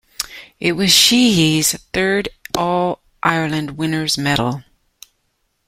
It 0.59 0.71
was 0.71 0.91
Sheehy's 0.91 1.73
third 1.93 2.29
All-Ireland 2.57 3.77
winners' 3.77 4.17
medal. 4.17 4.63